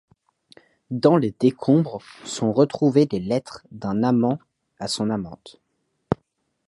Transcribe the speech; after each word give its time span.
Dans 0.89 1.15
les 1.15 1.29
décombres 1.29 1.99
sont 2.25 2.51
retrouvées 2.53 3.07
les 3.11 3.19
lettres 3.19 3.67
d’un 3.71 4.01
amant 4.01 4.39
à 4.79 4.87
son 4.87 5.11
amante. 5.11 5.61